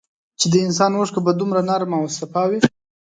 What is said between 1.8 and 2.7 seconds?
او سپا وې